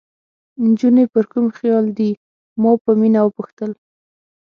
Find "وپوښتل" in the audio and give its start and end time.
3.23-3.71